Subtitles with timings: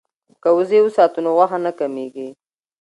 [0.41, 2.27] که وزې وساتو نو غوښه نه کمیږي.